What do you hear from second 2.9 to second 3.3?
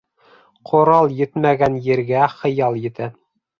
етә.